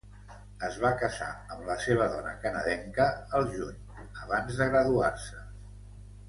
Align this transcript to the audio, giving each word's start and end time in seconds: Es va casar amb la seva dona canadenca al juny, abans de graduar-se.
Es 0.67 0.77
va 0.83 0.89
casar 1.01 1.27
amb 1.55 1.67
la 1.71 1.75
seva 1.83 2.07
dona 2.13 2.31
canadenca 2.45 3.07
al 3.41 3.47
juny, 3.57 3.79
abans 4.25 4.59
de 4.63 4.69
graduar-se. 4.73 5.45